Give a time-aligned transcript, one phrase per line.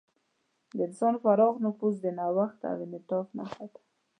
[0.75, 3.79] د انسان پراخ نفوذ د نوښت او انعطاف نښه ده.